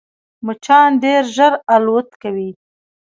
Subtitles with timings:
[0.45, 2.49] مچان ډېر ژر الوت کوي